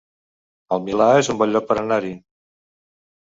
El 0.77 0.81
Milà 0.85 1.09
es 1.17 1.29
un 1.33 1.37
bon 1.41 1.53
lloc 1.55 1.67
per 1.73 1.77
anar-hi 1.81 2.13